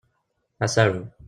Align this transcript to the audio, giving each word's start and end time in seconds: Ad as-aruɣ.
Ad 0.63 0.69
as-aruɣ. 0.69 1.07